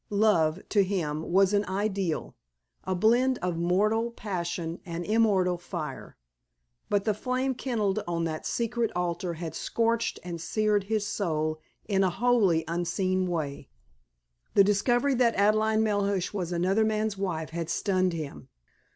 [0.13, 2.35] Love, to him, was an ideal,
[2.85, 6.17] a blend of mortal passion and immortal fire.
[6.89, 12.03] But the flame kindled on that secret altar had scorched and seared his soul in
[12.03, 13.69] a wholly unforeseen way.
[14.55, 18.49] The discovery that Adelaide Melhuish was another man's wife had stunned him.